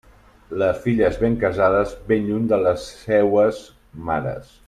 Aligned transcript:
Les 0.61 0.79
filles 0.85 1.19
ben 1.25 1.35
casades, 1.43 1.93
ben 2.11 2.25
lluny 2.29 2.49
de 2.53 2.59
les 2.63 2.87
seues 3.03 3.61
mares. 4.09 4.53